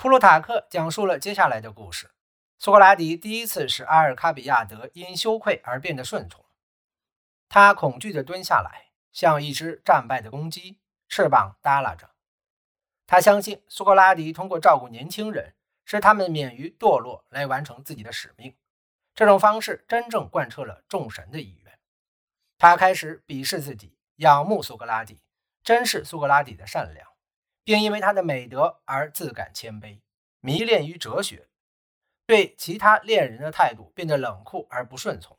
[0.00, 2.10] 普鲁塔克讲述了接下来的故事：
[2.58, 6.42] 苏格拉底第一次使阿尔卡比亚德因羞愧而变得顺从。
[7.50, 12.08] 他恐惧地蹲下来，像一只战败的公鸡，翅膀耷拉着。
[13.06, 15.54] 他相信苏格拉底通过照顾年轻人，
[15.84, 18.56] 使他们免于堕落，来完成自己的使命。
[19.14, 21.78] 这种方式真正贯彻了众神的意愿。
[22.56, 25.20] 他开始鄙视自己，仰慕苏格拉底，
[25.62, 27.09] 珍视苏格拉底的善良。
[27.62, 30.00] 并因为他的美德而自感谦卑，
[30.40, 31.48] 迷恋于哲学，
[32.26, 35.38] 对其他恋人的态度变得冷酷而不顺从，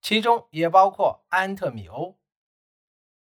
[0.00, 2.18] 其中也包括安特米欧。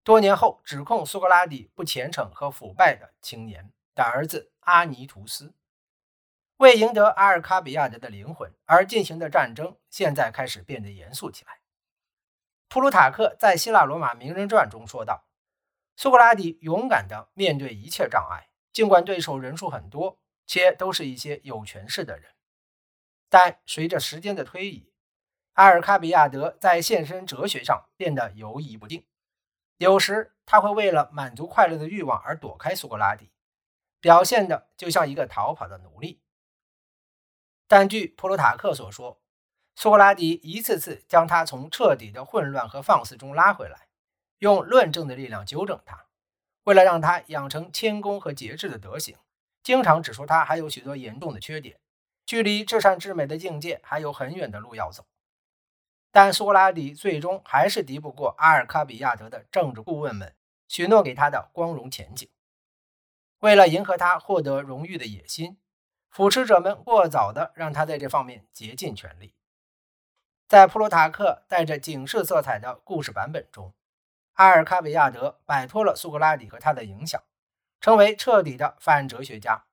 [0.04, 5.54] 多年后，指控苏格拉底不虔诚和腐败的青年的儿子阿尼图斯，
[6.58, 11.60] 为赢得阿尔卡比亚德的灵魂而进行的战争，现在开始变得严肃起来。
[12.68, 15.29] 普鲁塔克在《希腊罗马名人传》中说道。
[16.02, 20.18] 苏格拉底勇敢地面对一切障碍，尽管对手人数很多，
[20.48, 22.32] 且都是一些有权势的人。
[23.28, 24.94] 但随着时间的推移，
[25.56, 29.06] 阿尔卡比亚德在献身哲学上变得犹疑不定。
[29.76, 33.34] 有时他会为了满足快乐的欲望而躲开苏格拉底，
[34.00, 36.22] 表现的就像一个逃跑的奴隶。
[37.68, 39.22] 但据普鲁塔克所说，
[39.76, 43.89] 苏格拉底一次次将他从彻底的混乱和放肆中拉回来。
[44.40, 46.06] 用论证的力量纠正他，
[46.64, 49.18] 为了让他养成谦恭和节制的德行，
[49.62, 51.80] 经常指出他还有许多严重的缺点，
[52.26, 55.06] 距离至善至美的境界还有很远的路要走。
[56.12, 60.36] 但苏格拉底最终还是敌不过阿尔卡比亚德的政治顾问们
[60.68, 62.28] 许诺给他的光荣前景。
[63.40, 65.60] 为了迎合他获得荣誉的野心，
[66.10, 69.36] 扶持者们过早地让他在这方面竭尽全力。
[70.48, 73.74] 在普鲁塔克带着警示色彩的故事版本中。
[74.40, 77.22] 阿尔卡比亚德摆脱了苏格拉底和他的影响，
[77.82, 79.66] 成为彻底的反哲学家，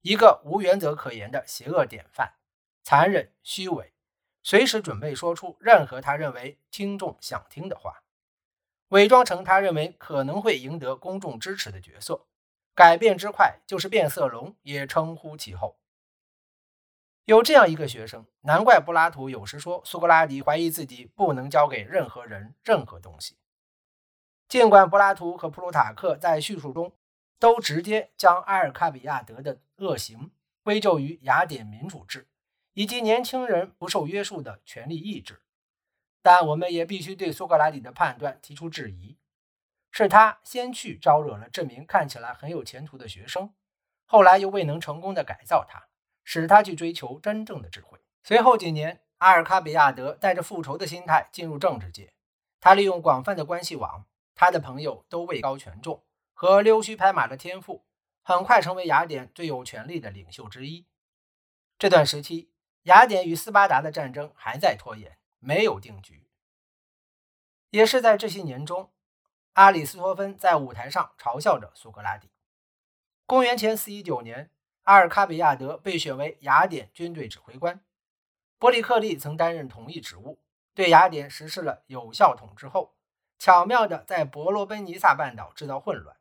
[0.00, 2.34] 一个无原则可言的邪恶典范，
[2.82, 3.92] 残忍、虚伪，
[4.42, 8.02] 随时准备说出任何他认为听众想听的话，
[8.88, 12.26] 伪装成他认为可能会赢得公众支持的角色，
[12.74, 15.78] 改变之快，就是变色龙也称呼其后。
[17.26, 23.36] 有这样一个学生，难怪柏拉图有时说苏格拉底怀疑自己不能教给任何人任何东西。
[24.50, 26.92] 尽管柏拉图和普鲁塔克在叙述中
[27.38, 30.32] 都直接将阿尔卡比亚德的恶行
[30.64, 32.26] 归咎于雅典民主制
[32.72, 35.40] 以及年轻人不受约束的权力意志，
[36.20, 39.18] 但我们也必须对苏格拉底的判断提出质疑：
[39.92, 43.54] 是他先去招惹了这名看起来很有前途的学生，
[44.04, 45.86] 后来又未能成功的改造他，
[46.24, 48.00] 使他去追求真正的智慧。
[48.24, 52.12] 随后几年，阿尔卡比亚德带着复仇的心态进入政治界，
[52.58, 54.06] 他利用广泛的关系网。
[54.40, 56.02] 他的朋友都位高权重，
[56.32, 57.84] 和溜须拍马的天赋，
[58.22, 60.86] 很快成为雅典最有权力的领袖之一。
[61.78, 62.50] 这段时期，
[62.84, 66.26] 雅典与斯巴达的战争还在拖延，没有定局。
[67.68, 68.90] 也是在这些年中，
[69.52, 72.30] 阿里斯托芬在舞台上嘲笑着苏格拉底。
[73.26, 74.50] 公元前四一九年，
[74.84, 77.84] 阿尔卡比亚德被选为雅典军队指挥官，
[78.58, 80.40] 伯里克利曾担任同一职务，
[80.72, 82.96] 对雅典实施了有效统治后。
[83.40, 86.14] 巧妙地在伯罗奔尼撒半岛制造混乱。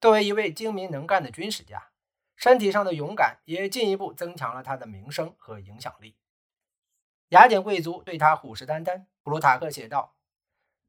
[0.00, 1.90] 作为一位精明能干的军事家，
[2.36, 6.16] 身体上的勇敢也进一步增强了他的名声和影响力。
[7.30, 9.06] 雅典贵族对他虎视眈眈。
[9.24, 10.14] 普鲁塔克写道：“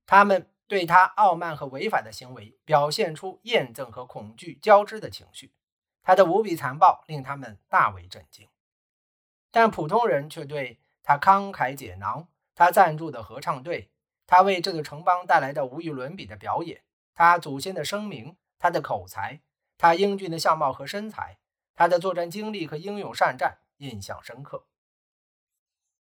[0.05, 5.55] 他们对他傲慢和违法的行为表现出厌憎和恐惧交织的情绪。
[6.03, 8.47] 他的无比残暴令他们大为震惊。
[9.49, 13.90] 但普通人却对他慷慨解囊，他赞助的合唱队。”
[14.31, 16.83] 他为这个城邦带来的无与伦比的表演，
[17.13, 19.41] 他祖先的声名，他的口才，
[19.77, 21.39] 他英俊的相貌和身材，
[21.75, 24.67] 他的作战经历和英勇善战，印象深刻。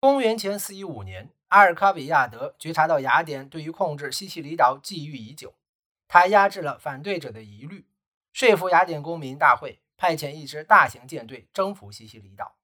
[0.02, 5.56] 公元前四一五年，阿尔卡比亚德觉察到雅典对于控制西西里岛觊觎已久，
[6.10, 7.88] 他压制了反对者的疑虑，
[8.34, 12.58] 说服雅典公民大会派遣一支大型舰队征服西西里岛。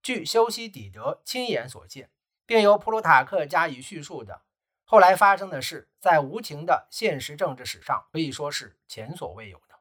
[0.00, 2.08] 据修昔底德亲眼所见，
[2.46, 4.42] 并由普鲁塔克加以叙述的。
[4.88, 9.80] 后来发生的事，在无情的现实政治史上可以说是前所未有的。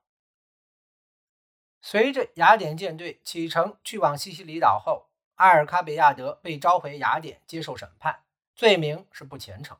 [1.79, 8.23] 随着雅典舰队启程去往西西里岛后，阿尔卡比亚德被召回雅典接受审判，
[8.55, 9.77] 罪名是不虔诚。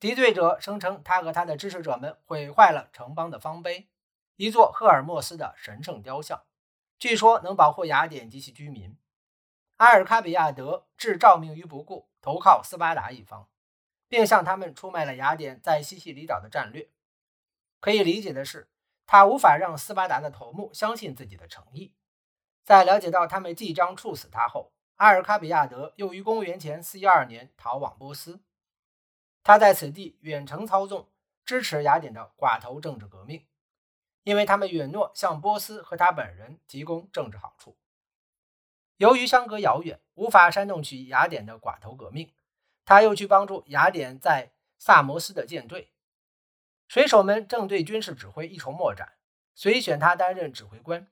[0.00, 3.90] 敌对者声称他和他的支持者们毁坏了城邦的方碑，
[4.36, 6.44] 一座赫尔墨斯的神圣雕像，
[6.98, 8.96] 据说能保护雅典及其居民。
[9.76, 13.46] 阿尔卡比亚德置诏命于不顾，投靠斯巴达一方。
[14.08, 16.88] 并向他们出卖了雅典在西西里岛的战略。
[17.80, 18.68] 可以理解的是，
[19.06, 21.94] 他无法让斯巴达的头目相信自己的诚意。
[22.64, 28.40] 在了解到他们即将处死他后，阿尔卡比亚德又于公元前412年逃往波斯。
[29.44, 31.08] 他在此地远程操纵
[31.44, 33.46] 支持雅典的寡头政治革命，
[34.24, 37.78] 因为他们允诺向波斯和他本人提供政治好处。
[38.96, 42.34] 由于相隔遥远，无法煽动起雅典的寡头革命，
[42.88, 45.92] 他又去帮助雅典在萨摩斯的舰队。
[46.86, 49.18] 水手们正对军事指挥一筹莫展，
[49.54, 51.06] 遂选他担任指挥官。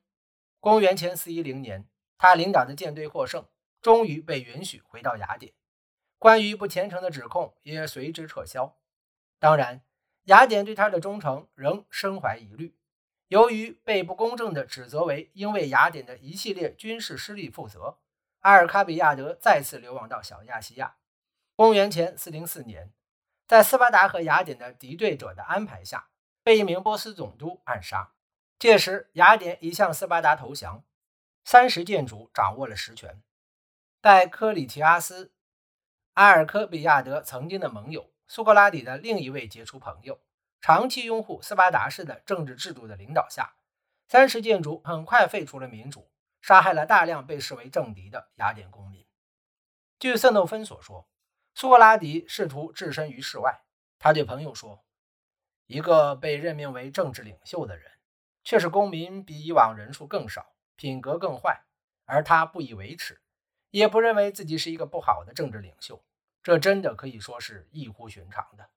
[0.59, 1.87] 公元前410年，
[2.17, 3.45] 他领导的舰队获胜，
[3.79, 5.53] 终于被允许回到雅典。
[6.17, 8.75] 关于不虔诚的指控也随之撤销。
[9.37, 9.83] 当然，
[10.23, 12.75] 雅典对他的忠诚仍深怀疑虑。
[13.27, 17.99] 由于被不公正地指责为应为雅典的一系列军事失利负责，
[18.39, 20.95] 阿尔卡比亚德再次流亡到小亚细亚。
[21.57, 22.93] 公元前404年。
[23.47, 26.09] 在斯巴达和雅典的敌对者的安排下，
[26.43, 28.13] 被一名波斯总督暗杀。
[28.59, 30.83] 届时，雅典已向斯巴达投降，
[31.43, 33.23] 三十建主掌握了实权。
[34.03, 35.33] 在科里提阿斯，
[36.13, 40.19] 阿尔科比亚德曾经的盟友，苏格拉底的另一位杰出朋友，
[40.61, 43.55] 长期拥护斯巴达式的政治制度的领导下，
[44.07, 49.07] 三十建主很快废除了民主，杀害了大量被视为政敌的雅典公民。
[49.97, 51.09] 据色诺芬所说。
[51.59, 53.63] 苏格拉底试图置身于世外。
[53.97, 54.85] 他对朋友说
[55.65, 57.91] ：“一个被任命为政治领袖的人，
[58.43, 61.63] 却是公民比以往人数更少，品格更坏，
[62.05, 63.19] 而他不以为耻，
[63.71, 66.05] 也不认为自己是一个不好的政治领袖。
[66.43, 68.69] 这真的可以说是异乎寻常的。”